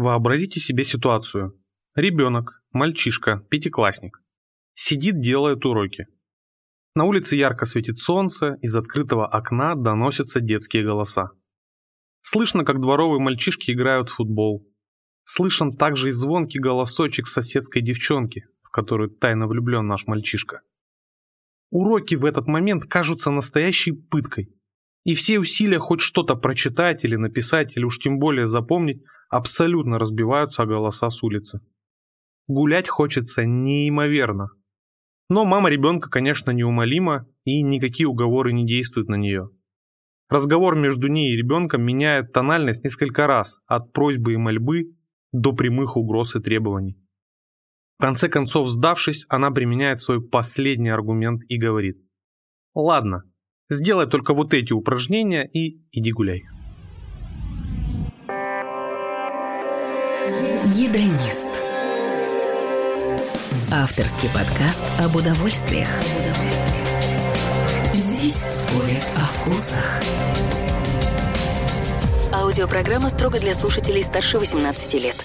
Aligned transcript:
Вообразите 0.00 0.60
себе 0.60 0.84
ситуацию. 0.84 1.60
Ребенок, 1.96 2.62
мальчишка, 2.70 3.44
пятиклассник. 3.50 4.22
Сидит, 4.74 5.20
делает 5.20 5.64
уроки. 5.66 6.06
На 6.94 7.02
улице 7.02 7.34
ярко 7.34 7.64
светит 7.64 7.98
солнце, 7.98 8.58
из 8.62 8.76
открытого 8.76 9.26
окна 9.26 9.74
доносятся 9.74 10.40
детские 10.40 10.84
голоса. 10.84 11.32
Слышно, 12.20 12.64
как 12.64 12.80
дворовые 12.80 13.18
мальчишки 13.18 13.72
играют 13.72 14.08
в 14.08 14.14
футбол. 14.14 14.64
Слышен 15.24 15.76
также 15.76 16.10
и 16.10 16.12
звонкий 16.12 16.60
голосочек 16.60 17.26
соседской 17.26 17.82
девчонки, 17.82 18.46
в 18.62 18.70
которую 18.70 19.10
тайно 19.10 19.48
влюблен 19.48 19.88
наш 19.88 20.06
мальчишка. 20.06 20.60
Уроки 21.70 22.14
в 22.14 22.24
этот 22.24 22.46
момент 22.46 22.84
кажутся 22.84 23.32
настоящей 23.32 23.90
пыткой. 23.90 24.54
И 25.04 25.14
все 25.14 25.38
усилия 25.38 25.78
хоть 25.78 26.00
что-то 26.00 26.34
прочитать 26.34 27.04
или 27.04 27.16
написать, 27.16 27.76
или 27.76 27.84
уж 27.84 27.98
тем 27.98 28.18
более 28.18 28.46
запомнить, 28.46 29.02
абсолютно 29.30 29.98
разбиваются 29.98 30.62
о 30.62 30.66
голоса 30.66 31.10
с 31.10 31.22
улицы. 31.22 31.60
Гулять 32.46 32.88
хочется 32.88 33.44
неимоверно. 33.44 34.48
Но 35.28 35.44
мама 35.44 35.68
ребенка, 35.68 36.08
конечно, 36.08 36.50
неумолима, 36.50 37.26
и 37.44 37.62
никакие 37.62 38.06
уговоры 38.06 38.52
не 38.52 38.66
действуют 38.66 39.08
на 39.08 39.16
нее. 39.16 39.50
Разговор 40.30 40.74
между 40.74 41.08
ней 41.08 41.32
и 41.32 41.36
ребенком 41.36 41.82
меняет 41.82 42.32
тональность 42.32 42.84
несколько 42.84 43.26
раз, 43.26 43.60
от 43.66 43.92
просьбы 43.92 44.34
и 44.34 44.36
мольбы 44.36 44.94
до 45.32 45.52
прямых 45.52 45.96
угроз 45.96 46.36
и 46.36 46.40
требований. 46.40 46.98
В 47.98 48.02
конце 48.02 48.28
концов, 48.28 48.68
сдавшись, 48.68 49.26
она 49.28 49.50
применяет 49.50 50.00
свой 50.00 50.22
последний 50.22 50.90
аргумент 50.90 51.42
и 51.48 51.58
говорит 51.58 51.98
«Ладно, 52.74 53.24
сделай 53.68 54.06
только 54.06 54.34
вот 54.34 54.54
эти 54.54 54.72
упражнения 54.72 55.44
и 55.46 55.80
иди 55.92 56.12
гуляй». 56.12 56.44
Гидронист. 60.68 61.48
Авторский 63.72 64.28
подкаст 64.34 64.84
об 65.00 65.16
удовольствиях. 65.16 65.88
Здесь 67.94 68.44
спорят 68.48 69.06
о 69.16 69.20
вкусах. 69.20 70.02
Аудиопрограмма 72.34 73.08
строго 73.08 73.40
для 73.40 73.54
слушателей 73.54 74.02
старше 74.02 74.38
18 74.38 74.94
лет. 75.02 75.16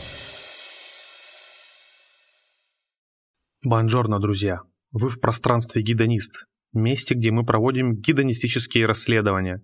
Бонжорно, 3.66 4.20
друзья! 4.20 4.62
Вы 4.92 5.10
в 5.10 5.20
пространстве 5.20 5.82
«Гидонист», 5.82 6.45
месте, 6.78 7.16
где 7.16 7.32
мы 7.32 7.46
проводим 7.46 7.96
гидонистические 7.96 8.86
расследования. 8.86 9.62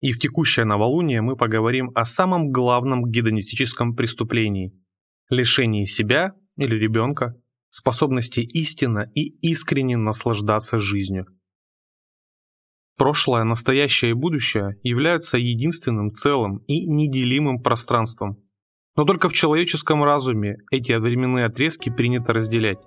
И 0.00 0.12
в 0.12 0.18
текущее 0.18 0.64
новолуние 0.64 1.22
мы 1.22 1.36
поговорим 1.36 1.90
о 1.94 2.04
самом 2.04 2.50
главном 2.50 3.10
гидонистическом 3.10 3.94
преступлении– 3.94 4.72
лишении 5.30 5.86
себя 5.86 6.34
или 6.56 6.74
ребенка 6.74 7.34
способности 7.70 8.40
истинно 8.40 9.10
и 9.14 9.28
искренне 9.40 9.96
наслаждаться 9.96 10.78
жизнью. 10.78 11.26
Прошлое, 12.96 13.44
настоящее 13.44 14.12
и 14.12 14.14
будущее 14.14 14.76
являются 14.82 15.36
единственным 15.36 16.12
целым 16.14 16.58
и 16.66 16.86
неделимым 16.86 17.60
пространством. 17.60 18.38
Но 18.96 19.04
только 19.04 19.28
в 19.28 19.34
человеческом 19.34 20.02
разуме 20.02 20.56
эти 20.70 20.92
временные 20.92 21.44
отрезки 21.44 21.90
принято 21.90 22.32
разделять. 22.32 22.78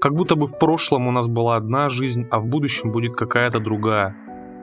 Как 0.00 0.14
будто 0.14 0.34
бы 0.34 0.46
в 0.46 0.58
прошлом 0.58 1.06
у 1.06 1.10
нас 1.10 1.26
была 1.26 1.56
одна 1.56 1.88
жизнь, 1.88 2.26
а 2.30 2.40
в 2.40 2.46
будущем 2.46 2.92
будет 2.92 3.14
какая-то 3.14 3.60
другая. 3.60 4.16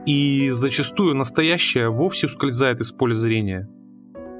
И 0.05 0.49
зачастую 0.49 1.15
настоящее 1.15 1.89
вовсе 1.89 2.27
ускользает 2.27 2.79
из 2.81 2.91
поля 2.91 3.15
зрения. 3.15 3.69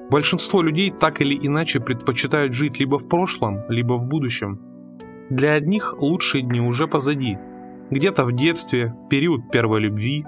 Большинство 0.09 0.61
людей 0.61 0.91
так 0.91 1.21
или 1.21 1.35
иначе 1.35 1.79
предпочитают 1.79 2.53
жить 2.53 2.79
либо 2.79 2.97
в 2.99 3.07
прошлом, 3.07 3.63
либо 3.69 3.93
в 3.93 4.05
будущем– 4.05 4.59
для 5.31 5.53
одних 5.53 5.95
лучшие 5.97 6.43
дни 6.43 6.59
уже 6.59 6.87
позади. 6.87 7.37
Где-то 7.89 8.25
в 8.25 8.33
детстве, 8.33 8.93
период 9.09 9.49
первой 9.49 9.79
любви, 9.79 10.25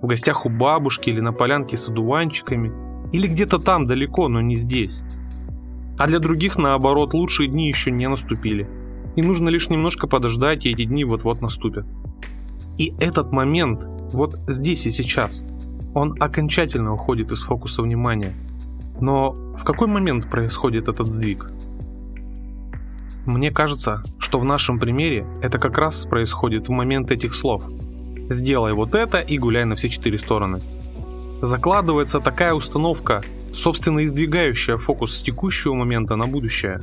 в 0.00 0.06
гостях 0.06 0.46
у 0.46 0.48
бабушки 0.48 1.10
или 1.10 1.18
на 1.18 1.32
полянке 1.32 1.76
с 1.76 1.88
одуванчиками, 1.88 2.70
или 3.10 3.26
где-то 3.26 3.58
там 3.58 3.88
далеко, 3.88 4.28
но 4.28 4.40
не 4.40 4.54
здесь. 4.54 5.02
А 5.98 6.06
для 6.06 6.20
других, 6.20 6.56
наоборот, 6.56 7.14
лучшие 7.14 7.48
дни 7.48 7.66
еще 7.68 7.90
не 7.90 8.08
наступили. 8.08 8.68
И 9.16 9.22
нужно 9.22 9.48
лишь 9.48 9.70
немножко 9.70 10.06
подождать, 10.06 10.66
и 10.66 10.70
эти 10.70 10.84
дни 10.84 11.04
вот-вот 11.04 11.40
наступят. 11.40 11.86
И 12.78 12.94
этот 12.98 13.32
момент, 13.32 13.80
вот 14.12 14.36
здесь 14.48 14.86
и 14.86 14.90
сейчас, 14.90 15.44
он 15.94 16.16
окончательно 16.20 16.92
уходит 16.92 17.30
из 17.30 17.42
фокуса 17.42 17.82
внимания. 17.82 18.32
Но 19.00 19.30
в 19.30 19.64
какой 19.64 19.86
момент 19.86 20.28
происходит 20.30 20.88
этот 20.88 21.06
сдвиг? 21.06 21.50
Мне 23.26 23.50
кажется, 23.50 24.02
что 24.18 24.38
в 24.38 24.44
нашем 24.44 24.78
примере 24.78 25.24
это 25.40 25.58
как 25.58 25.78
раз 25.78 26.04
происходит 26.04 26.68
в 26.68 26.72
момент 26.72 27.10
этих 27.10 27.34
слов. 27.34 27.64
Сделай 28.28 28.72
вот 28.72 28.94
это 28.94 29.18
и 29.20 29.38
гуляй 29.38 29.64
на 29.64 29.76
все 29.76 29.88
четыре 29.88 30.18
стороны. 30.18 30.60
Закладывается 31.40 32.20
такая 32.20 32.54
установка, 32.54 33.22
собственно 33.54 34.04
издвигающая 34.04 34.76
фокус 34.76 35.14
с 35.14 35.22
текущего 35.22 35.74
момента 35.74 36.16
на 36.16 36.26
будущее. 36.26 36.80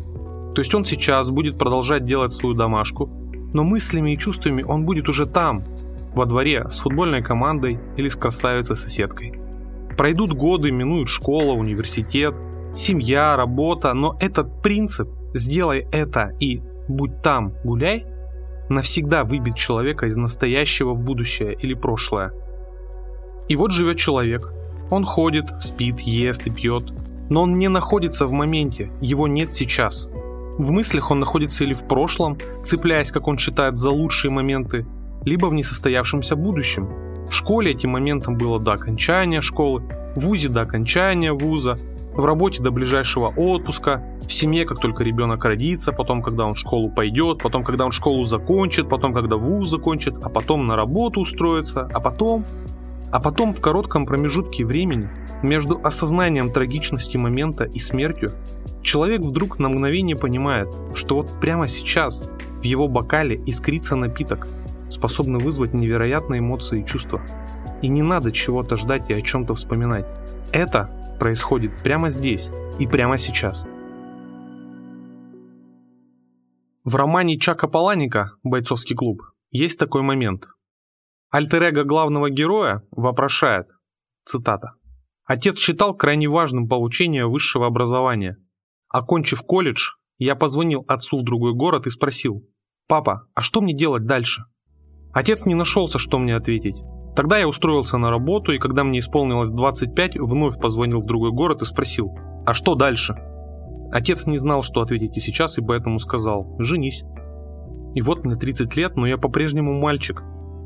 То 0.54 0.62
есть 0.62 0.74
он 0.74 0.86
сейчас 0.86 1.30
будет 1.30 1.58
продолжать 1.58 2.06
делать 2.06 2.34
свою 2.34 2.56
домашку, 2.56 3.10
но 3.54 3.64
мыслями 3.64 4.12
и 4.12 4.18
чувствами 4.18 4.64
он 4.64 4.86
будет 4.86 5.08
уже 5.10 5.26
там, 5.26 5.64
во 6.14 6.26
дворе, 6.26 6.68
с 6.70 6.80
футбольной 6.80 7.22
командой 7.22 7.80
или 7.98 8.10
с 8.10 8.16
красавицей-соседкой. 8.16 9.34
Пройдут 9.96 10.32
годы, 10.32 10.72
минуют 10.72 11.10
школа, 11.10 11.54
университет, 11.54 12.36
семья, 12.76 13.36
работа, 13.36 13.94
но 13.94 14.18
этот 14.20 14.62
принцип 14.62 15.08
Сделай 15.34 15.88
это 15.92 16.34
и 16.40 16.62
будь 16.88 17.22
там, 17.22 17.54
гуляй, 17.64 18.06
навсегда 18.70 19.24
выбить 19.24 19.56
человека 19.56 20.08
из 20.08 20.18
настоящего 20.18 20.94
в 20.94 21.00
будущее 21.00 21.54
или 21.54 21.74
прошлое. 21.74 22.34
И 23.48 23.56
вот 23.56 23.72
живет 23.72 23.98
человек. 23.98 24.54
Он 24.90 25.06
ходит, 25.06 25.46
спит, 25.62 26.02
ест 26.02 26.48
и 26.48 26.52
пьет, 26.52 26.84
но 27.30 27.44
он 27.44 27.54
не 27.54 27.70
находится 27.70 28.26
в 28.26 28.34
моменте, 28.34 28.92
его 29.00 29.28
нет 29.28 29.54
сейчас. 29.54 30.10
В 30.58 30.72
мыслях 30.72 31.12
он 31.12 31.20
находится 31.20 31.64
или 31.64 31.74
в 31.74 31.88
прошлом, 31.88 32.38
цепляясь, 32.66 33.12
как 33.12 33.28
он 33.28 33.38
считает, 33.38 33.78
за 33.78 33.90
лучшие 33.90 34.32
моменты, 34.32 34.86
либо 35.26 35.48
в 35.48 35.54
несостоявшемся 35.54 36.36
будущем. 36.36 36.90
В 37.28 37.34
школе 37.34 37.72
этим 37.72 37.92
моментом 37.92 38.38
было 38.38 38.60
до 38.60 38.74
окончания 38.74 39.42
школы, 39.42 39.84
в 40.16 40.22
ВУЗе 40.22 40.50
до 40.50 40.62
окончания 40.62 41.32
вуза, 41.32 41.78
в 42.14 42.26
работе 42.26 42.62
до 42.62 42.72
ближайшего 42.72 43.28
отпуска, 43.28 44.04
в 44.28 44.34
семье, 44.34 44.66
как 44.66 44.80
только 44.80 45.04
ребенок 45.04 45.46
родится, 45.46 45.94
потом, 45.94 46.22
когда 46.22 46.46
он 46.46 46.56
в 46.56 46.60
школу 46.60 46.90
пойдет, 46.90 47.42
потом, 47.42 47.64
когда 47.64 47.86
он 47.86 47.92
школу 47.92 48.26
закончит, 48.26 48.90
потом, 48.90 49.14
когда 49.14 49.38
вуз 49.38 49.70
закончит, 49.70 50.16
а 50.22 50.30
потом 50.30 50.68
на 50.68 50.76
работу 50.76 51.22
устроится, 51.22 51.90
а 51.94 52.00
потом... 52.00 52.44
А 53.12 53.20
потом 53.20 53.54
в 53.54 53.60
коротком 53.60 54.06
промежутке 54.06 54.66
времени 54.66 55.10
между 55.44 55.80
осознанием 55.84 56.50
трагичности 56.50 57.18
момента 57.18 57.66
и 57.66 57.80
смертью 57.80 58.30
человек 58.82 59.22
вдруг 59.22 59.60
на 59.60 59.68
мгновение 59.68 60.16
понимает, 60.16 60.70
что 60.96 61.16
вот 61.16 61.40
прямо 61.42 61.68
сейчас 61.68 62.30
в 62.62 62.64
его 62.64 62.88
бокале 62.88 63.42
искрится 63.46 63.96
напиток, 63.96 64.48
способный 64.90 65.40
вызвать 65.40 65.74
невероятные 65.74 66.40
эмоции 66.40 66.82
и 66.82 66.86
чувства. 66.86 67.22
И 67.82 67.90
не 67.90 68.02
надо 68.02 68.32
чего-то 68.32 68.78
ждать 68.78 69.10
и 69.10 69.14
о 69.14 69.22
чем-то 69.22 69.56
вспоминать. 69.56 70.06
Это 70.54 70.90
происходит 71.20 71.72
прямо 71.84 72.10
здесь 72.12 72.50
и 72.80 72.88
прямо 72.88 73.18
сейчас. 73.18 73.66
В 76.84 76.96
романе 76.96 77.38
Чака 77.38 77.68
Паланика 77.68 78.32
«Бойцовский 78.44 78.96
клуб» 78.96 79.22
есть 79.52 79.78
такой 79.78 80.02
момент. 80.02 80.46
Альтер 81.32 81.86
главного 81.86 82.30
героя 82.30 82.84
вопрошает, 82.92 83.68
цитата, 84.26 84.74
«Отец 85.24 85.60
считал 85.60 85.96
крайне 85.96 86.28
важным 86.28 86.68
получение 86.68 87.26
высшего 87.26 87.68
образования. 87.68 88.36
Окончив 88.90 89.42
колледж, 89.42 89.92
я 90.18 90.36
позвонил 90.36 90.84
отцу 90.90 91.22
в 91.22 91.24
другой 91.24 91.54
город 91.54 91.88
и 91.88 91.90
спросил, 91.90 92.44
«Папа, 92.88 93.28
а 93.34 93.42
что 93.42 93.62
мне 93.62 93.74
делать 93.74 94.06
дальше?» 94.06 94.44
Отец 95.14 95.46
не 95.46 95.56
нашелся, 95.56 96.00
что 96.00 96.20
мне 96.20 96.36
ответить. 96.36 96.76
Тогда 97.16 97.38
я 97.38 97.48
устроился 97.48 97.98
на 97.98 98.10
работу, 98.10 98.52
и 98.52 98.60
когда 98.60 98.84
мне 98.84 99.00
исполнилось 99.00 99.50
25, 99.50 100.20
вновь 100.20 100.60
позвонил 100.60 101.02
в 101.02 101.06
другой 101.06 101.32
город 101.32 101.62
и 101.62 101.66
спросил, 101.66 102.14
а 102.46 102.54
что 102.54 102.76
дальше? 102.76 103.16
Отец 103.92 104.26
не 104.26 104.38
знал, 104.38 104.64
что 104.64 104.82
ответить 104.82 105.16
и 105.16 105.22
сейчас, 105.22 105.58
и 105.58 105.62
поэтому 105.62 106.00
сказал, 106.00 106.58
женись. 106.60 107.04
И 107.94 108.02
вот 108.02 108.26
мне 108.26 108.36
30 108.36 108.76
лет, 108.76 108.98
но 108.98 109.08
я 109.08 109.18
по-прежнему 109.18 109.80
мальчик. 109.80 110.24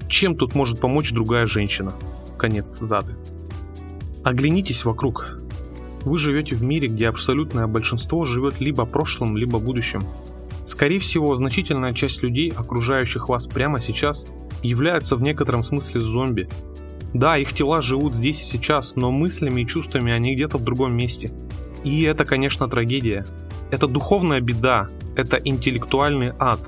Чем 0.08 0.36
тут 0.36 0.56
может 0.56 0.80
помочь 0.80 1.12
другая 1.12 1.48
женщина? 1.48 1.92
Конец 2.38 2.72
цитаты. 2.78 3.16
Оглянитесь 4.24 4.86
вокруг. 4.86 5.40
Вы 6.04 6.18
живете 6.20 6.56
в 6.56 6.64
мире, 6.64 6.88
где 6.88 7.10
абсолютное 7.10 7.68
большинство 7.68 8.26
живет 8.26 8.60
либо 8.60 8.86
прошлым, 8.86 9.38
либо 9.38 9.60
будущим. 9.60 10.02
Скорее 10.66 11.00
всего, 11.00 11.36
значительная 11.36 11.94
часть 11.94 12.24
людей, 12.24 12.52
окружающих 12.56 13.30
вас 13.30 13.48
прямо 13.48 13.82
сейчас, 13.82 14.26
являются 14.64 15.16
в 15.16 15.22
некотором 15.22 15.64
смысле 15.64 16.02
зомби. 16.02 16.50
Да, 17.14 17.38
их 17.38 17.54
тела 17.54 17.82
живут 17.82 18.14
здесь 18.16 18.42
и 18.42 18.46
сейчас, 18.46 18.96
но 18.96 19.12
мыслями 19.12 19.62
и 19.62 19.68
чувствами 19.68 20.12
они 20.12 20.36
где-то 20.36 20.58
в 20.58 20.64
другом 20.64 20.96
месте. 20.96 21.32
И 21.84 22.04
это, 22.04 22.26
конечно, 22.26 22.68
трагедия. 22.68 23.26
это 23.72 23.88
духовная 23.88 24.42
беда, 24.42 24.88
это 25.16 25.38
интеллектуальный 25.38 26.32
ад, 26.40 26.60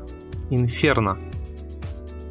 инферно. 0.49 1.17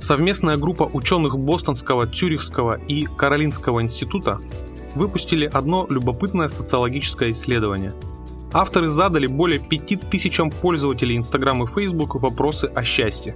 Совместная 0.06 0.56
группа 0.56 0.84
ученых 0.84 1.36
Бостонского, 1.36 2.06
Цюрихского 2.06 2.78
и 2.86 3.06
Каролинского 3.06 3.82
института 3.82 4.38
выпустили 4.94 5.50
одно 5.52 5.84
любопытное 5.90 6.46
социологическое 6.46 7.32
исследование. 7.32 7.92
Авторы 8.52 8.88
задали 8.88 9.26
более 9.26 9.58
5000 9.58 10.60
пользователей 10.62 11.16
Instagram 11.16 11.64
и 11.64 11.66
Facebook 11.66 12.14
вопросы 12.22 12.66
о 12.66 12.84
счастье. 12.84 13.34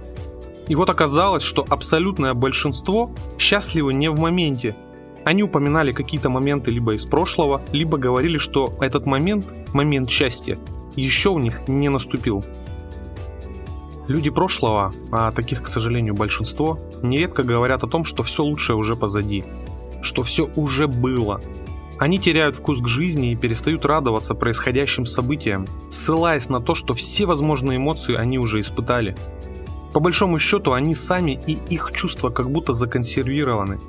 И 0.69 0.75
вот 0.75 0.89
оказалось, 0.89 1.43
что 1.43 1.65
абсолютное 1.67 2.33
большинство 2.33 3.11
счастливы 3.37 3.93
не 3.93 4.09
в 4.09 4.17
моменте. 4.17 4.77
Они 5.25 5.43
упоминали 5.43 5.91
какие-то 5.91 6.29
моменты 6.29 6.71
либо 6.71 6.93
из 6.93 7.03
прошлого, 7.03 7.61
либо 7.73 7.97
говорили, 7.97 8.37
что 8.37 8.71
этот 8.79 9.05
момент, 9.05 9.45
момент 9.73 10.09
счастья, 10.09 10.57
еще 10.95 11.31
у 11.31 11.39
них 11.39 11.67
не 11.67 11.89
наступил. 11.89 12.45
Люди 14.11 14.29
прошлого, 14.29 14.91
а 15.13 15.31
таких, 15.31 15.63
к 15.63 15.67
сожалению, 15.67 16.15
большинство, 16.15 16.77
нередко 17.01 17.43
говорят 17.43 17.81
о 17.85 17.87
том, 17.87 18.03
что 18.03 18.23
все 18.23 18.43
лучшее 18.43 18.75
уже 18.75 18.97
позади, 18.97 19.45
что 20.01 20.23
все 20.23 20.49
уже 20.57 20.87
было. 20.87 21.39
Они 21.97 22.19
теряют 22.19 22.57
вкус 22.57 22.81
к 22.81 22.89
жизни 22.89 23.31
и 23.31 23.37
перестают 23.37 23.85
радоваться 23.85 24.35
происходящим 24.35 25.05
событиям, 25.05 25.65
ссылаясь 25.91 26.49
на 26.49 26.59
то, 26.59 26.75
что 26.75 26.93
все 26.93 27.25
возможные 27.25 27.77
эмоции 27.77 28.13
они 28.17 28.37
уже 28.37 28.59
испытали. 28.59 29.15
По 29.93 30.01
большому 30.01 30.39
счету, 30.39 30.73
они 30.73 30.93
сами 30.93 31.39
и 31.47 31.57
их 31.69 31.91
чувства 31.93 32.31
как 32.31 32.51
будто 32.51 32.73
законсервированы. 32.73 33.79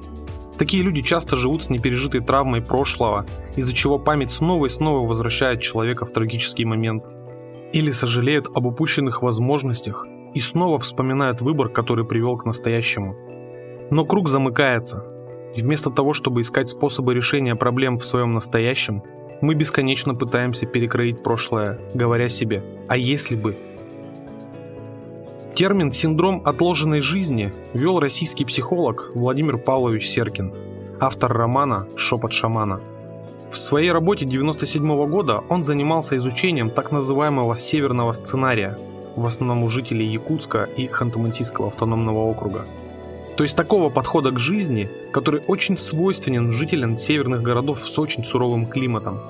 Такие 0.56 0.84
люди 0.84 1.00
часто 1.00 1.34
живут 1.34 1.64
с 1.64 1.68
непережитой 1.68 2.20
травмой 2.20 2.62
прошлого, 2.62 3.26
из-за 3.56 3.72
чего 3.72 3.98
память 3.98 4.30
снова 4.30 4.66
и 4.66 4.68
снова 4.68 5.04
возвращает 5.04 5.62
человека 5.62 6.06
в 6.06 6.12
трагический 6.12 6.64
момент. 6.64 7.02
Или 7.72 7.90
сожалеют 7.90 8.46
об 8.54 8.66
упущенных 8.66 9.22
возможностях 9.22 10.06
и 10.34 10.40
снова 10.40 10.78
вспоминают 10.78 11.40
выбор, 11.40 11.68
который 11.68 12.04
привел 12.04 12.36
к 12.36 12.44
настоящему. 12.44 13.16
Но 13.90 14.04
круг 14.04 14.28
замыкается, 14.28 15.04
и 15.54 15.62
вместо 15.62 15.90
того, 15.90 16.14
чтобы 16.14 16.40
искать 16.40 16.68
способы 16.68 17.14
решения 17.14 17.54
проблем 17.54 17.98
в 17.98 18.04
своем 18.04 18.32
настоящем, 18.32 19.02
мы 19.40 19.54
бесконечно 19.54 20.14
пытаемся 20.14 20.66
перекроить 20.66 21.22
прошлое, 21.22 21.78
говоря 21.94 22.28
себе 22.28 22.62
«а 22.88 22.96
если 22.96 23.36
бы?». 23.36 23.54
Термин 25.54 25.92
«синдром 25.92 26.40
отложенной 26.44 27.00
жизни» 27.00 27.52
ввел 27.74 28.00
российский 28.00 28.46
психолог 28.46 29.10
Владимир 29.14 29.58
Павлович 29.58 30.08
Серкин, 30.08 30.54
автор 31.00 31.30
романа 31.30 31.86
«Шепот 31.96 32.32
шамана». 32.32 32.80
В 33.50 33.58
своей 33.58 33.92
работе 33.92 34.24
1997 34.24 35.10
года 35.10 35.42
он 35.50 35.62
занимался 35.62 36.16
изучением 36.16 36.70
так 36.70 36.90
называемого 36.90 37.54
северного 37.54 38.14
сценария– 38.14 38.78
в 39.16 39.26
основном 39.26 39.64
у 39.64 39.70
жителей 39.70 40.06
Якутска 40.06 40.64
и 40.76 40.86
Ханты-Мансийского 40.86 41.68
автономного 41.68 42.20
округа. 42.20 42.66
То 43.36 43.44
есть 43.44 43.56
такого 43.56 43.88
подхода 43.88 44.30
к 44.30 44.38
жизни, 44.38 44.90
который 45.10 45.42
очень 45.46 45.78
свойственен 45.78 46.52
жителям 46.52 46.98
северных 46.98 47.42
городов 47.42 47.80
с 47.80 47.98
очень 47.98 48.24
суровым 48.24 48.66
климатом. 48.66 49.20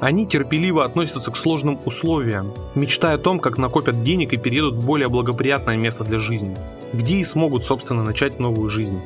Они 0.00 0.26
терпеливо 0.26 0.84
относятся 0.84 1.30
к 1.30 1.36
сложным 1.36 1.78
условиям, 1.84 2.54
мечтая 2.74 3.16
о 3.16 3.18
том, 3.18 3.38
как 3.38 3.58
накопят 3.58 4.02
денег 4.02 4.32
и 4.32 4.38
переедут 4.38 4.76
в 4.76 4.86
более 4.86 5.08
благоприятное 5.08 5.76
место 5.76 6.04
для 6.04 6.18
жизни, 6.18 6.56
где 6.94 7.16
и 7.16 7.24
смогут, 7.24 7.64
собственно, 7.64 8.02
начать 8.02 8.38
новую 8.38 8.70
жизнь. 8.70 9.00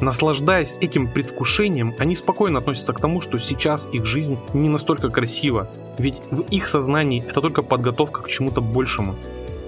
Наслаждаясь 0.00 0.76
этим 0.80 1.06
предвкушением, 1.06 1.94
они 2.00 2.16
спокойно 2.16 2.58
относятся 2.58 2.92
к 2.92 3.00
тому, 3.00 3.20
что 3.20 3.38
сейчас 3.38 3.88
их 3.92 4.04
жизнь 4.04 4.36
не 4.52 4.68
настолько 4.68 5.10
красива, 5.10 5.70
ведь 5.96 6.16
в 6.32 6.40
их 6.50 6.66
сознании 6.66 7.24
это 7.24 7.40
только 7.40 7.62
подготовка 7.62 8.22
к 8.22 8.28
чему-то 8.28 8.60
большему, 8.60 9.14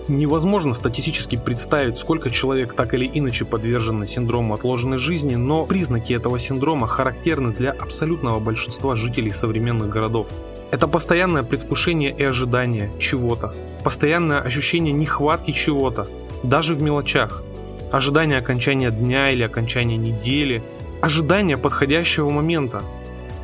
Невозможно 0.07 0.75
статистически 0.75 1.37
представить, 1.37 1.99
сколько 1.99 2.29
человек 2.29 2.75
так 2.75 2.93
или 2.93 3.11
иначе 3.15 3.47
подвержены 3.47 4.07
синдрому 4.07 4.53
отложенной 4.53 4.99
жизни, 4.99 5.35
но 5.35 5.65
признаки 5.65 6.13
этого 6.13 6.39
синдрома 6.39 6.87
характерны 6.87 7.55
для 7.55 7.71
абсолютного 7.71 8.39
большинства 8.39 8.97
жителей 8.97 9.31
современных 9.31 9.89
городов. 9.89 10.27
Это 10.71 10.89
постоянное 10.89 11.43
предвкушение 11.43 12.15
и 12.15 12.23
ожидание 12.23 12.91
чего-то, 12.99 13.55
постоянное 13.83 14.41
ощущение 14.41 14.93
нехватки 14.93 15.53
чего-то, 15.53 16.07
даже 16.43 16.75
в 16.75 16.83
мелочах. 16.83 17.43
Ожидание 17.91 18.39
окончания 18.39 18.91
дня 18.91 19.31
или 19.31 19.43
окончания 19.43 19.97
недели, 19.97 20.63
ожидание 21.01 21.57
подходящего 21.57 22.29
момента. 22.29 22.83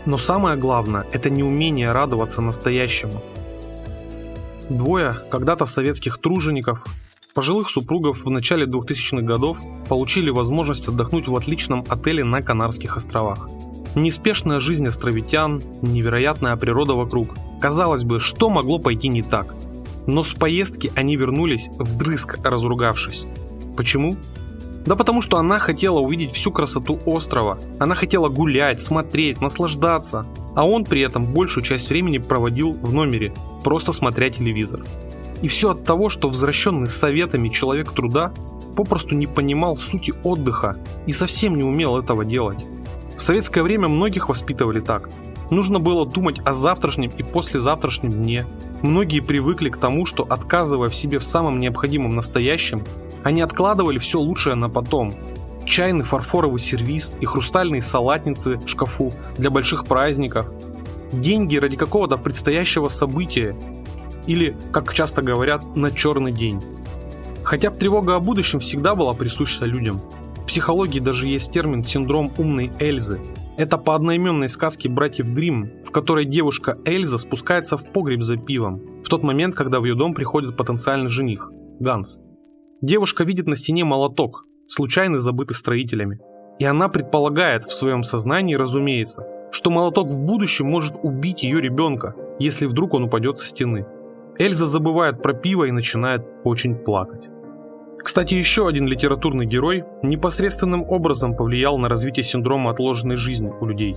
Но 0.05 0.19
самое 0.19 0.59
главное– 0.59 1.07
это 1.12 1.31
неумение 1.31 1.91
радоваться 1.93 2.43
настоящему– 2.43 3.23
Двое 4.71 5.17
когда-то 5.33 5.67
советских 5.67 6.19
тружеников, 6.19 6.85
пожилых 7.35 7.69
супругов 7.69 8.25
в 8.25 8.31
начале 8.31 8.67
2000-х 8.67 9.21
годов 9.23 9.59
получили 9.89 10.31
возможность 10.31 10.87
отдохнуть 10.87 11.27
в 11.27 11.35
отличном 11.35 11.85
отеле 11.89 12.23
на 12.23 12.41
Канарских 12.41 12.97
островах. 12.97 13.49
Неспешная 13.97 14.61
жизнь 14.61 14.87
островитян, 14.87 15.61
невероятная 15.83 16.55
природа 16.55 16.93
вокруг. 16.93 17.35
Казалось 17.61 18.05
бы, 18.05 18.21
что 18.21 18.49
могло 18.49 18.79
пойти 18.79 19.09
не 19.09 19.23
так? 19.23 19.53
Но 20.07 20.23
с 20.23 20.33
поездки 20.35 20.93
они 20.95 21.17
вернулись 21.17 21.69
вдрызг 21.77 22.39
разругавшись. 22.45 23.25
Почему? 23.77 24.17
Да 24.87 24.97
потому 24.97 25.23
что 25.23 25.37
она 25.37 25.59
хотела 25.59 25.99
увидеть 25.99 26.32
всю 26.32 26.50
красоту 26.50 26.99
острова. 27.05 27.59
Она 27.79 27.94
хотела 27.94 28.29
гулять, 28.29 28.81
смотреть, 28.81 29.41
наслаждаться. 29.41 30.27
А 30.55 30.67
он 30.67 30.85
при 30.85 31.03
этом 31.03 31.25
большую 31.25 31.65
часть 31.65 31.91
времени 31.91 32.19
проводил 32.19 32.73
в 32.73 32.93
номере, 32.93 33.32
просто 33.62 33.93
смотря 33.93 34.31
телевизор. 34.31 34.81
И 35.43 35.49
все 35.49 35.71
от 35.71 35.85
того, 35.85 36.09
что 36.09 36.29
возвращенный 36.29 36.88
советами 36.88 37.49
человек 37.49 37.93
труда 37.93 38.32
попросту 38.77 39.15
не 39.15 39.27
понимал 39.27 39.77
сути 39.77 40.12
отдыха 40.23 40.77
и 41.06 41.12
совсем 41.12 41.56
не 41.56 41.62
умел 41.62 41.99
этого 41.99 42.25
делать. 42.25 42.65
В 43.17 43.23
советское 43.23 43.62
время 43.62 43.88
многих 43.88 44.29
воспитывали 44.29 44.81
так. 44.81 45.11
Нужно 45.50 45.81
было 45.81 46.06
думать 46.06 46.41
о 46.44 46.53
завтрашнем 46.53 47.11
и 47.17 47.23
послезавтрашнем 47.23 48.11
дне. 48.11 48.47
Многие 48.83 49.21
привыкли 49.21 49.69
к 49.69 49.79
тому, 49.79 50.06
что 50.06 50.23
отказывая 50.23 50.88
в 50.88 50.94
себе 50.94 51.19
в 51.19 51.25
самом 51.25 51.59
необходимом 51.59 52.15
настоящем, 52.15 52.83
они 53.25 53.43
откладывали 53.43 53.99
все 53.99 54.19
лучшее 54.19 54.55
на 54.55 54.69
потом. 54.69 55.13
Чайный 55.65 56.05
фарфоровый 56.05 56.61
сервиз 56.61 57.15
и 57.21 57.27
хрустальные 57.27 57.83
салатницы 57.83 58.57
в 58.57 58.69
шкафу 58.69 59.13
для 59.37 59.51
больших 59.51 59.85
праздников. 59.85 60.51
Деньги 61.13 61.57
ради 61.57 61.77
какого-то 61.77 62.17
предстоящего 62.17 62.89
события. 62.89 63.57
Или, 64.27 64.57
как 64.73 64.93
часто 64.95 65.23
говорят, 65.23 65.77
на 65.77 65.91
черный 65.91 66.33
день. 66.33 66.61
Хотя 67.43 67.71
тревога 67.71 68.17
о 68.17 68.21
будущем 68.21 68.61
всегда 68.61 68.95
была 68.95 69.12
присуща 69.12 69.65
людям. 69.65 70.00
В 70.37 70.47
психологии 70.47 71.00
даже 71.00 71.29
есть 71.29 71.53
термин 71.53 71.85
«синдром 71.85 72.31
умной 72.39 72.71
Эльзы». 72.79 73.21
Это 73.57 73.77
по 73.77 73.95
одноименной 73.95 74.49
сказке 74.49 74.89
братьев 74.89 75.27
Гримм, 75.27 75.71
в 75.87 75.91
которой 75.91 76.25
девушка 76.25 76.79
Эльза 76.85 77.19
спускается 77.19 77.77
в 77.77 77.93
погреб 77.93 78.23
за 78.23 78.37
пивом, 78.37 78.81
в 79.05 79.09
тот 79.09 79.23
момент, 79.23 79.55
когда 79.55 79.81
в 79.81 79.85
ее 79.85 79.95
дом 79.95 80.15
приходит 80.15 80.57
потенциальный 80.57 81.11
жених– 81.11 81.50
Ганс. 81.81 82.19
Девушка 82.83 83.25
видит 83.25 83.47
на 83.47 83.57
стене 83.57 83.85
молоток, 83.85 84.47
случайно 84.67 85.19
забытый 85.19 85.55
строителями. 85.55 86.19
И 86.59 86.65
она 86.65 86.89
предполагает 86.89 87.67
в 87.67 87.75
своем 87.75 88.03
сознании, 88.03 88.55
разумеется, 88.55 89.27
что 89.51 89.71
молоток 89.71 90.09
в 90.09 90.21
будущем 90.21 90.67
может 90.67 90.95
убить 91.03 91.43
ее 91.43 91.61
ребенка, 91.61 92.15
если 92.39 92.65
вдруг 92.65 92.95
он 92.95 93.05
упадет 93.05 93.39
со 93.39 93.47
стены. 93.47 93.87
Эльза 94.39 94.67
забывает 94.67 95.21
про 95.21 95.35
пиво 95.35 95.65
и 95.65 95.73
начинает 95.73 96.27
очень 96.45 96.75
плакать. 96.75 97.29
Кстати, 98.03 98.33
еще 98.33 98.67
один 98.67 98.87
литературный 98.87 99.45
герой 99.45 99.85
непосредственным 100.03 100.83
образом 100.83 101.37
повлиял 101.37 101.77
на 101.77 101.91
развитие 101.91 102.25
синдрома 102.25 102.71
отложенной 102.71 103.17
жизни 103.17 103.53
у 103.61 103.67
людей. 103.67 103.95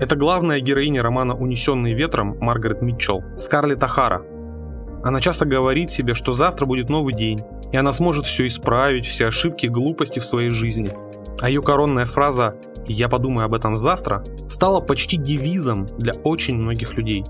Это 0.00 0.16
главная 0.16 0.60
героиня 0.60 1.02
романа 1.02 1.36
«Унесенный 1.36 1.92
ветром» 1.92 2.38
Маргарет 2.40 2.80
Митчелл, 2.80 3.22
Скарлетт 3.36 3.84
Ахара. 3.84 4.24
Она 5.04 5.20
часто 5.20 5.44
говорит 5.44 5.90
себе, 5.90 6.14
что 6.14 6.32
завтра 6.32 6.64
будет 6.64 6.88
новый 6.88 7.12
день, 7.12 7.38
и 7.72 7.76
она 7.76 7.92
сможет 7.92 8.24
все 8.24 8.46
исправить, 8.46 9.06
все 9.06 9.26
ошибки 9.26 9.66
и 9.66 9.68
глупости 9.68 10.18
в 10.18 10.24
своей 10.24 10.48
жизни. 10.48 10.88
А 11.40 11.50
ее 11.50 11.60
коронная 11.60 12.06
фраза 12.06 12.56
«я 12.86 13.10
подумаю 13.10 13.44
об 13.44 13.52
этом 13.52 13.76
завтра» 13.76 14.24
стала 14.48 14.80
почти 14.80 15.18
девизом 15.18 15.86
для 15.98 16.14
очень 16.24 16.56
многих 16.56 16.94
людей. 16.94 17.22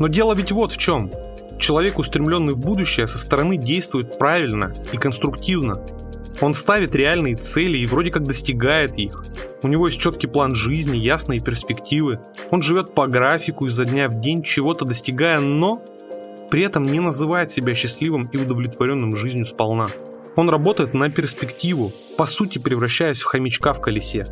Но 0.00 0.08
дело 0.08 0.32
ведь 0.32 0.50
вот 0.50 0.72
в 0.72 0.78
чем. 0.78 1.10
Человек, 1.58 1.98
устремленный 1.98 2.54
в 2.54 2.60
будущее, 2.60 3.06
со 3.06 3.18
стороны 3.18 3.58
действует 3.58 4.18
правильно 4.18 4.72
и 4.92 4.96
конструктивно. 4.96 5.84
Он 6.40 6.54
ставит 6.54 6.94
реальные 6.94 7.36
цели 7.36 7.76
и 7.76 7.86
вроде 7.86 8.10
как 8.10 8.22
достигает 8.22 8.94
их. 8.98 9.24
У 9.62 9.68
него 9.68 9.88
есть 9.88 10.00
четкий 10.00 10.26
план 10.26 10.54
жизни, 10.54 10.96
ясные 10.96 11.40
перспективы. 11.40 12.20
Он 12.50 12.62
живет 12.62 12.94
по 12.94 13.06
графику 13.06 13.66
изо 13.66 13.84
дня 13.84 14.08
в 14.08 14.20
день, 14.20 14.42
чего-то 14.42 14.86
достигая, 14.86 15.38
но 15.38 15.82
при 16.54 16.62
этом 16.62 16.84
не 16.84 17.00
называет 17.00 17.50
себя 17.50 17.74
счастливым 17.74 18.28
и 18.30 18.36
удовлетворенным 18.36 19.16
жизнью 19.16 19.44
сполна. 19.44 19.88
Он 20.36 20.48
работает 20.48 20.94
на 20.94 21.10
перспективу, 21.10 21.90
по 22.16 22.26
сути 22.26 22.62
превращаясь 22.62 23.20
в 23.20 23.24
хомячка 23.24 23.72
в 23.72 23.80
колесе. 23.80 24.24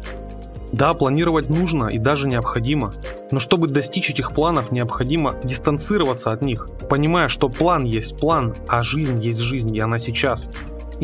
Да, 0.71 0.95
планировать 0.95 1.51
нужно 1.51 1.89
и 1.89 1.99
даже 1.99 2.29
необходимо, 2.29 2.93
но 3.33 3.41
чтобы 3.41 3.67
достичь 3.67 4.09
этих 4.09 4.31
планов, 4.31 4.71
необходимо 4.71 5.35
дистанцироваться 5.43 6.31
от 6.31 6.43
них, 6.43 6.69
понимая, 6.89 7.27
что 7.27 7.49
план 7.49 7.83
есть 7.83 8.17
план, 8.17 8.55
а 8.69 8.83
жизнь 8.83 9.21
есть 9.21 9.41
жизнь, 9.41 9.75
и 9.75 9.81
она 9.81 9.99
сейчас. 9.99 10.49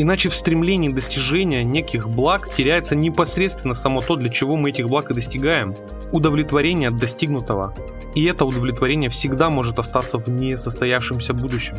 Иначе 0.01 0.29
в 0.29 0.35
стремлении 0.37 0.91
достижения 0.91 1.65
неких 1.65 2.09
благ 2.09 2.55
теряется 2.55 2.95
непосредственно 2.95 3.75
само 3.75 4.01
то, 4.01 4.15
для 4.15 4.29
чего 4.29 4.57
мы 4.57 4.71
этих 4.71 4.89
благ 4.89 5.11
и 5.11 5.15
достигаем. 5.15 5.75
Удовлетворение 6.13 6.87
от 6.87 6.99
достигнутого. 6.99 7.75
И 8.15 8.25
это 8.25 8.45
удовлетворение 8.45 9.11
всегда 9.11 9.51
может 9.51 9.81
остаться 9.81 10.19
в 10.19 10.29
несостоявшемся 10.29 11.35
будущем. 11.35 11.79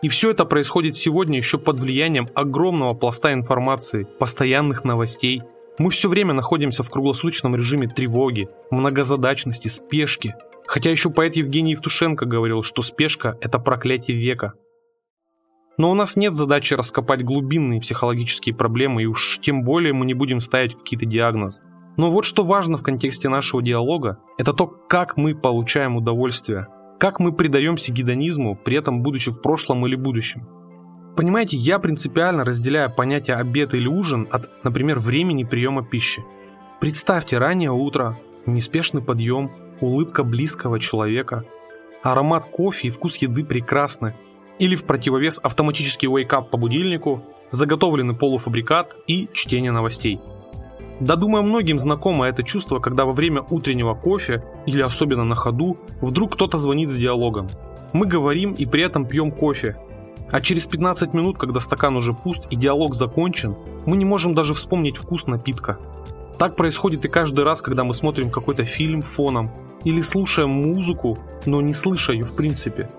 И 0.00 0.08
все 0.08 0.30
это 0.30 0.44
происходит 0.44 0.96
сегодня 0.96 1.38
еще 1.38 1.58
под 1.58 1.80
влиянием 1.80 2.28
огромного 2.34 2.94
пласта 2.94 3.32
информации, 3.32 4.06
постоянных 4.20 4.84
новостей, 4.84 5.42
мы 5.76 5.90
все 5.90 6.08
время 6.08 6.34
находимся 6.34 6.84
в 6.84 6.90
круглосуточном 6.90 7.56
режиме 7.56 7.88
тревоги, 7.88 8.48
многозадачности, 8.70 9.66
спешки. 9.66 10.36
Хотя 10.66 10.90
еще 10.90 11.10
поэт 11.10 11.34
Евгений 11.34 11.72
Евтушенко 11.72 12.26
говорил, 12.26 12.62
что 12.62 12.82
спешка– 12.82 13.36
это 13.40 13.58
проклятие 13.58 14.16
века. 14.16 14.52
Но 15.80 15.90
у 15.90 15.94
нас 15.94 16.14
нет 16.14 16.34
задачи 16.34 16.74
раскопать 16.74 17.24
глубинные 17.24 17.80
психологические 17.80 18.54
проблемы, 18.54 19.02
и 19.02 19.06
уж 19.06 19.38
тем 19.40 19.62
более 19.62 19.94
мы 19.94 20.04
не 20.04 20.12
будем 20.12 20.40
ставить 20.40 20.76
какие-то 20.76 21.06
диагнозы. 21.06 21.62
Но 21.96 22.10
вот 22.10 22.26
что 22.26 22.44
важно 22.44 22.76
в 22.76 22.82
контексте 22.82 23.30
нашего 23.30 23.62
диалога, 23.62 24.18
это 24.36 24.52
то, 24.52 24.66
как 24.66 25.16
мы 25.16 25.34
получаем 25.34 25.96
удовольствие, 25.96 26.66
как 26.98 27.18
мы 27.18 27.32
предаемся 27.32 27.92
гедонизму, 27.92 28.56
при 28.56 28.76
этом 28.76 29.00
будучи 29.00 29.30
в 29.30 29.40
прошлом 29.40 29.86
или 29.86 29.94
будущем. 29.94 30.46
Понимаете, 31.16 31.56
я 31.56 31.78
принципиально 31.78 32.44
разделяю 32.44 32.94
понятие 32.94 33.36
обед 33.36 33.72
или 33.72 33.88
ужин 33.88 34.28
от, 34.30 34.50
например, 34.62 34.98
времени 34.98 35.44
приема 35.44 35.82
пищи. 35.82 36.22
Представьте 36.78 37.38
раннее 37.38 37.72
утро, 37.72 38.18
неспешный 38.44 39.00
подъем, 39.00 39.50
улыбка 39.80 40.24
близкого 40.24 40.78
человека, 40.78 41.46
аромат 42.02 42.50
кофе 42.50 42.88
и 42.88 42.90
вкус 42.90 43.16
еды 43.16 43.44
прекрасны. 43.44 44.14
Или 44.60 44.76
в 44.76 44.84
противовес 44.84 45.40
автоматический 45.42 46.06
wake-up 46.06 46.50
по 46.50 46.56
будильнику, 46.56 47.22
заготовленный 47.50 48.14
полуфабрикат 48.14 48.94
и 49.08 49.26
чтение 49.32 49.72
новостей. 49.72 50.20
Да, 51.00 51.16
думаю, 51.16 51.42
многим 51.42 51.78
знакомо 51.78 52.26
это 52.26 52.42
чувство, 52.42 52.78
когда 52.78 53.06
во 53.06 53.14
время 53.14 53.42
утреннего 53.48 53.94
кофе, 53.94 54.44
или 54.66 54.82
особенно 54.82 55.24
на 55.24 55.34
ходу, 55.34 55.78
вдруг 56.02 56.34
кто-то 56.34 56.58
звонит 56.58 56.90
с 56.90 56.94
диалогом. 56.94 57.48
Мы 57.94 58.06
говорим 58.06 58.52
и 58.52 58.66
при 58.66 58.82
этом 58.82 59.06
пьем 59.06 59.32
кофе, 59.32 59.76
а 60.30 60.42
через 60.42 60.66
15 60.66 61.14
минут, 61.14 61.38
когда 61.38 61.58
стакан 61.60 61.96
уже 61.96 62.12
пуст 62.12 62.44
и 62.50 62.56
диалог 62.56 62.94
закончен, 62.94 63.56
мы 63.86 63.96
не 63.96 64.04
можем 64.04 64.34
даже 64.34 64.52
вспомнить 64.52 64.98
вкус 64.98 65.26
напитка. 65.26 65.78
Так 66.38 66.54
происходит 66.56 67.04
и 67.06 67.08
каждый 67.08 67.44
раз, 67.44 67.62
когда 67.62 67.82
мы 67.82 67.94
смотрим 67.94 68.30
какой-то 68.30 68.64
фильм 68.64 69.00
фоном 69.00 69.50
или 69.84 70.02
слушаем 70.02 70.50
музыку, 70.50 71.18
но 71.46 71.62
не 71.62 71.72
слыша 71.74 72.12
ее 72.12 72.24
в 72.24 72.36
принципе. 72.36 72.90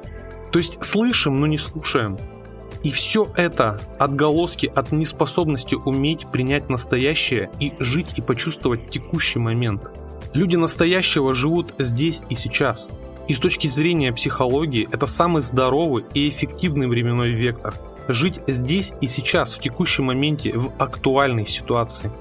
То 0.51 0.59
есть 0.59 0.83
слышим, 0.83 1.37
но 1.37 1.47
не 1.47 1.57
слушаем. 1.57 2.17
И 2.83 2.91
все 2.91 3.27
это 3.35 3.79
отголоски 3.99 4.71
от 4.73 4.91
неспособности 4.91 5.75
уметь 5.75 6.27
принять 6.31 6.69
настоящее 6.69 7.49
и 7.59 7.73
жить 7.79 8.07
и 8.15 8.21
почувствовать 8.21 8.89
текущий 8.89 9.39
момент. 9.39 9.89
Люди 10.33 10.55
настоящего 10.55 11.35
живут 11.35 11.73
здесь 11.77 12.21
и 12.29 12.35
сейчас– 12.35 12.87
и 13.31 13.33
с 13.33 13.37
точки 13.37 13.67
зрения 13.67 14.11
психологии 14.11 14.89
это 14.91 15.05
самый 15.05 15.41
здоровый 15.41 16.03
и 16.13 16.27
эффективный 16.27 16.87
временной 16.87 17.31
вектор. 17.31 17.73
Жить 18.09 18.41
здесь 18.47 18.91
и 18.99 19.07
сейчас, 19.07 19.55
в 19.55 19.61
текущем 19.61 20.05
моменте, 20.05 20.51
в 20.53 20.73
актуальной 20.77 21.47
ситуации. 21.47 22.11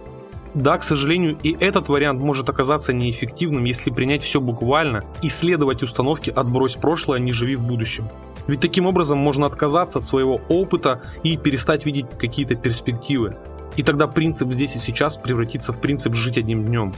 Да, 0.54 0.78
к 0.78 0.83
сожалению, 0.83 1.37
и 1.42 1.57
этот 1.61 1.88
вариант 1.88 2.23
может 2.23 2.49
оказаться 2.49 2.92
неэффективным, 2.92 3.64
если 3.64 3.90
принять 3.90 4.25
все 4.25 4.40
буквально 4.40 5.04
и 5.23 5.28
следовать 5.28 5.83
установке 5.83 6.33
«отбрось 6.33 6.75
прошлое, 6.75 7.21
не 7.21 7.33
живи 7.33 7.54
в 7.54 7.62
будущем». 7.62 8.09
Ведь 8.49 8.61
таким 8.61 8.87
образом 8.87 9.19
можно 9.19 9.47
отказаться 9.47 10.00
от 10.00 10.07
своего 10.07 10.40
опыта 10.49 11.02
и 11.23 11.37
перестать 11.37 11.87
видеть 11.87 12.07
какие-то 12.19 12.57
перспективы. 12.57 13.37
И 13.76 13.85
тогда 13.85 14.09
принцип 14.09 14.52
здесь 14.52 14.75
и 14.75 14.80
сейчас 14.80 15.16
превратится 15.16 15.73
в 15.73 15.80
принцип 15.80 16.14
жить 16.14 16.37
одним 16.37 16.64
днем. 16.64 16.92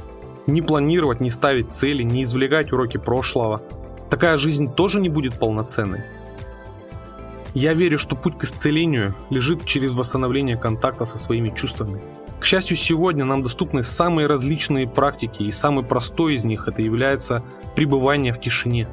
Не 0.47 0.63
планировать, 0.63 1.21
не 1.21 1.29
ставить 1.29 1.73
цели, 1.73 2.03
не 2.03 2.23
извлекать 2.23 2.73
уроки 2.73 2.97
прошлого, 2.97 3.61
такая 4.09 4.39
жизнь 4.39 4.73
тоже 4.73 4.99
не 4.99 5.11
будет 5.11 5.35
полноценной. 5.35 6.01
Я 7.55 7.75
верю, 7.75 7.99
что 7.99 8.17
путь 8.17 8.39
к 8.39 8.45
исцелению 8.45 9.15
лежит 9.29 9.67
через 9.67 9.93
восстановление 9.93 10.57
контакта 10.57 11.05
со 11.05 11.19
своими 11.19 11.51
чувствами. 11.51 12.01
К 12.41 12.45
счастью, 12.45 12.77
сегодня 12.77 13.25
нам 13.25 13.43
доступны 13.43 13.85
самые 13.85 14.27
различные 14.27 14.89
практики, 14.89 15.43
и 15.43 15.53
самый 15.53 15.85
простой 15.85 16.35
из 16.35 16.45
них 16.45 16.67
это 16.67 16.81
является 16.81 17.43
пребывание 17.77 18.33
в 18.33 18.41
тишине. 18.41 18.89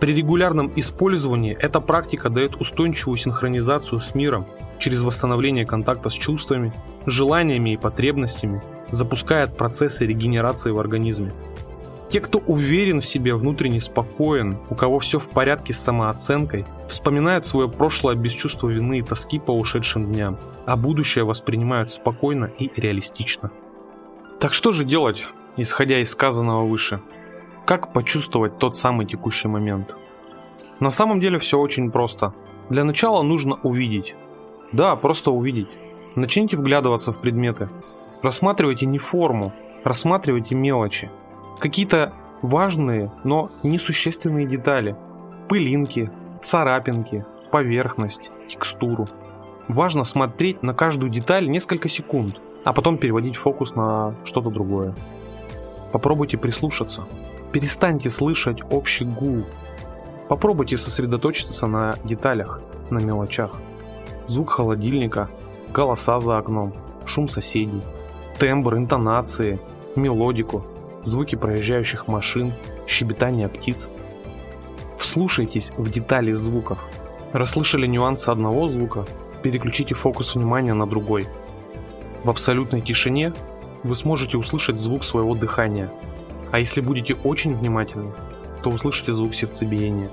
При 0.00 0.14
регулярном 0.14 0.72
использовании 0.76 1.56
эта 1.58 1.80
практика 1.80 2.30
дает 2.30 2.54
устойчивую 2.60 3.16
синхронизацию 3.16 4.00
с 4.00 4.14
миром 4.14 4.46
через 4.78 5.00
восстановление 5.00 5.66
контакта 5.66 6.10
с 6.10 6.12
чувствами, 6.12 6.72
желаниями 7.06 7.70
и 7.70 7.76
потребностями, 7.76 8.62
запускает 8.90 9.56
процессы 9.56 10.06
регенерации 10.06 10.70
в 10.70 10.78
организме. 10.78 11.32
Те, 12.16 12.22
кто 12.22 12.38
уверен 12.38 13.02
в 13.02 13.04
себе, 13.04 13.34
внутренне 13.34 13.78
спокоен, 13.78 14.56
у 14.70 14.74
кого 14.74 15.00
все 15.00 15.18
в 15.18 15.28
порядке 15.28 15.74
с 15.74 15.80
самооценкой, 15.80 16.64
вспоминают 16.88 17.46
свое 17.46 17.68
прошлое 17.68 18.14
без 18.14 18.32
чувства 18.32 18.70
вины 18.70 19.00
и 19.00 19.02
тоски 19.02 19.38
по 19.38 19.50
ушедшим 19.50 20.10
дням, 20.10 20.38
а 20.64 20.78
будущее 20.78 21.24
воспринимают 21.24 21.90
спокойно 21.90 22.46
и 22.46 22.70
реалистично. 22.74 23.50
Так 24.40 24.54
что 24.54 24.72
же 24.72 24.86
делать, 24.86 25.22
исходя 25.58 26.00
из 26.00 26.08
сказанного 26.08 26.64
выше? 26.64 27.02
Как 27.66 27.92
почувствовать 27.92 28.56
тот 28.56 28.78
самый 28.78 29.04
текущий 29.04 29.48
момент? 29.48 29.94
На 30.80 30.88
самом 30.88 31.20
деле 31.20 31.38
все 31.38 31.58
очень 31.58 31.90
просто. 31.90 32.32
Для 32.70 32.84
начала 32.84 33.20
нужно 33.20 33.56
увидеть. 33.56 34.14
Да, 34.72 34.96
просто 34.96 35.32
увидеть. 35.32 35.68
Начните 36.14 36.56
вглядываться 36.56 37.12
в 37.12 37.20
предметы. 37.20 37.68
Рассматривайте 38.22 38.86
не 38.86 38.98
форму, 38.98 39.52
рассматривайте 39.84 40.54
мелочи– 40.54 41.10
какие-то 41.58 42.12
важные, 42.42 43.10
но 43.24 43.48
несущественные 43.62 44.46
детали. 44.46 44.96
Пылинки, 45.48 46.10
царапинки, 46.42 47.24
поверхность, 47.50 48.30
текстуру. 48.48 49.08
Важно 49.68 50.04
смотреть 50.04 50.62
на 50.62 50.74
каждую 50.74 51.10
деталь 51.10 51.48
несколько 51.48 51.88
секунд, 51.88 52.40
а 52.64 52.72
потом 52.72 52.98
переводить 52.98 53.36
фокус 53.36 53.74
на 53.74 54.14
что-то 54.24 54.50
другое. 54.50 54.94
Попробуйте 55.92 56.36
прислушаться. 56.36 57.02
Перестаньте 57.52 58.10
слышать 58.10 58.60
общий 58.70 59.04
гул. 59.04 59.44
Попробуйте 60.28 60.76
сосредоточиться 60.76 61.66
на 61.66 61.94
деталях, 62.04 62.60
на 62.90 62.98
мелочах. 62.98 63.52
Звук 64.26 64.50
холодильника, 64.50 65.28
голоса 65.72 66.18
за 66.18 66.36
окном, 66.36 66.72
шум 67.06 67.28
соседей, 67.28 67.82
тембр, 68.38 68.76
интонации, 68.76 69.60
мелодику– 69.94 70.64
звуки 71.06 71.36
проезжающих 71.36 72.08
машин, 72.08 72.52
щебетание 72.86 73.48
птиц. 73.48 73.88
Вслушайтесь 74.98 75.70
в 75.76 75.90
детали 75.90 76.32
звуков. 76.32 76.78
Расслышали 77.32 77.86
нюансы 77.86 78.28
одного 78.28 78.68
звука, 78.68 79.06
переключите 79.42 79.94
фокус 79.94 80.34
внимания 80.34 80.74
на 80.74 80.86
другой. 80.86 81.26
В 82.24 82.30
абсолютной 82.30 82.80
тишине 82.80 83.32
вы 83.82 83.94
сможете 83.94 84.36
услышать 84.36 84.76
звук 84.76 85.04
своего 85.04 85.34
дыхания, 85.34 85.90
а 86.50 86.58
если 86.58 86.80
будете 86.80 87.14
очень 87.14 87.54
внимательны, 87.54 88.12
то 88.62 88.70
услышите 88.70 89.12
звук 89.12 89.34
сердцебиения. 89.34 90.10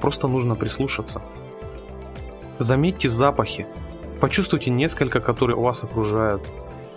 Просто 0.00 0.28
нужно 0.28 0.54
прислушаться. 0.54 1.22
Заметьте 2.58 3.08
запахи. 3.08 3.66
Почувствуйте 4.20 4.70
несколько, 4.70 5.20
которые 5.20 5.56
вас 5.56 5.82
окружают. 5.82 6.46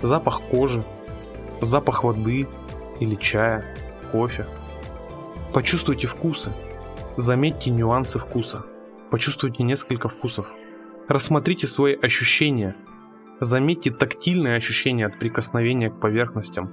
Запах 0.01 0.41
кожи, 0.41 0.84
запах 1.62 2.03
воды, 2.03 2.48
или 3.00 3.16
чая, 3.16 3.66
кофе. 4.12 4.46
Почувствуйте 5.54 6.08
вкусы. 6.08 6.52
Заметьте 7.18 7.70
нюансы 7.70 8.20
вкуса. 8.20 8.66
Почувствуйте 9.10 9.64
несколько 9.64 10.10
вкусов. 10.10 10.52
Рассмотрите 11.08 11.68
свои 11.68 11.96
ощущения. 11.96 12.75
Заметьте 13.40 13.92
тактильные 13.92 14.56
ощущения 14.56 15.06
от 15.06 15.18
прикосновения 15.20 15.90
к 15.90 16.00
поверхностям. 16.00 16.70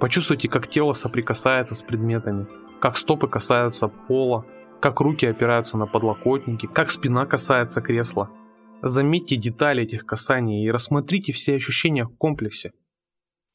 Почувствуйте, 0.00 0.48
как 0.48 0.68
тело 0.68 0.92
соприкасается 0.92 1.74
с 1.74 1.82
предметами, 1.82 2.46
как 2.80 2.96
стопы 2.96 3.28
касаются 3.28 3.88
пола, 3.88 4.44
как 4.80 5.00
руки 5.00 5.24
опираются 5.24 5.78
на 5.78 5.86
подлокотники, 5.86 6.66
как 6.66 6.90
спина 6.90 7.24
касается 7.24 7.80
кресла. 7.80 8.30
Заметьте 8.82 9.36
детали 9.36 9.84
этих 9.84 10.04
касаний 10.04 10.66
и 10.66 10.70
рассмотрите 10.70 11.32
все 11.32 11.54
ощущения 11.54 12.04
в 12.04 12.14
комплексе. 12.18 12.72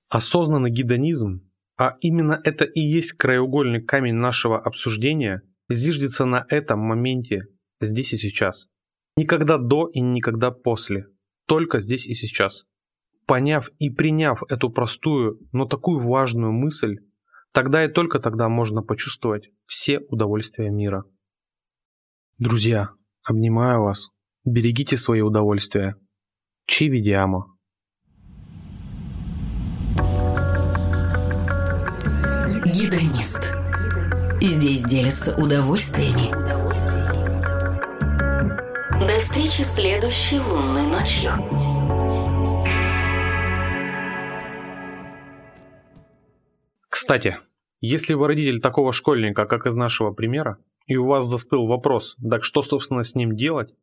Осознанный 0.09 0.71
гидонизм 0.71 1.41
а 1.79 1.95
именно 2.01 2.41
это 2.43 2.65
и 2.65 2.81
есть 2.81 3.13
краеугольный 3.13 3.81
камень 3.81 4.15
нашего 4.15 4.59
обсуждения, 4.59 5.43
зиждется 5.69 6.25
на 6.25 6.45
этом 6.49 6.79
моменте, 6.79 7.43
здесь 7.79 8.11
и 8.11 8.17
сейчас. 8.17 8.67
Никогда 9.15 9.57
до 9.57 9.87
и 9.87 10.01
никогда 10.01 10.51
после, 10.51 11.05
только 11.47 11.79
здесь 11.79 12.05
и 12.05 12.13
сейчас. 12.13 12.65
Поняв 13.25 13.69
и 13.79 13.89
приняв 13.89 14.43
эту 14.49 14.69
простую, 14.69 15.39
но 15.53 15.65
такую 15.65 15.99
важную 15.99 16.51
мысль, 16.51 16.97
тогда 17.53 17.85
и 17.85 17.87
только 17.87 18.19
тогда 18.19 18.49
можно 18.49 18.81
почувствовать 18.81 19.49
все 19.65 19.99
удовольствия 20.09 20.69
мира. 20.69 21.05
Друзья, 22.39 22.89
обнимаю 23.23 23.83
вас. 23.83 24.09
Берегите 24.43 24.97
свои 24.97 25.21
удовольствия. 25.21 25.95
Чивидиамо. 26.65 27.57
Гедонист. 32.79 33.53
Здесь 34.39 34.85
делятся 34.85 35.35
удовольствиями. 35.35 36.31
До 39.01 39.19
встречи 39.19 39.63
следующей 39.63 40.39
лунной 40.39 40.87
ночью. 40.89 41.31
Кстати, 46.87 47.39
если 47.81 48.13
вы 48.13 48.27
родитель 48.27 48.61
такого 48.61 48.93
школьника, 48.93 49.45
как 49.45 49.65
из 49.65 49.75
нашего 49.75 50.13
примера, 50.13 50.57
и 50.85 50.95
у 50.95 51.05
вас 51.05 51.25
застыл 51.25 51.67
вопрос, 51.67 52.15
так 52.29 52.45
что, 52.45 52.61
собственно, 52.61 53.03
с 53.03 53.13
ним 53.13 53.35
делать, 53.35 53.73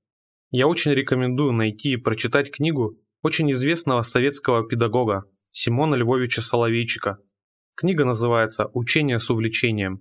я 0.51 0.67
очень 0.67 0.93
рекомендую 0.93 1.53
найти 1.53 1.91
и 1.91 1.97
прочитать 1.99 2.51
книгу 2.51 2.97
очень 3.21 3.53
известного 3.53 4.01
советского 4.01 4.67
педагога 4.67 5.25
Симона 5.53 5.97
Львовича 5.97 6.41
Соловейчика. 6.41 7.19
Книга 7.77 8.07
называется 8.07 8.71
«Учение 8.73 9.19
с 9.19 9.29
увлечением». 9.29 10.01